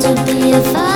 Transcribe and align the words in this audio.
to 0.00 0.14
be 0.26 0.52
a 0.52 0.60
fire. 0.72 0.95